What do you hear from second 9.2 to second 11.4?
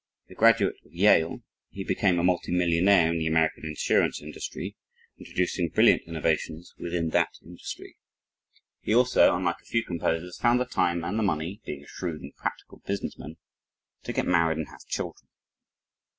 unlike a few composers, found the time and the